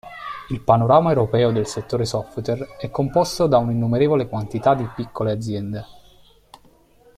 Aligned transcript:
Il 0.49 0.61
panorama 0.61 1.09
europeo 1.11 1.51
del 1.51 1.67
settore 1.67 2.05
software 2.05 2.69
è 2.79 2.89
composto 2.89 3.45
da 3.45 3.59
un'innumerevole 3.59 4.27
quantità 4.27 4.73
di 4.73 4.89
piccole 4.95 5.31
aziende. 5.31 5.85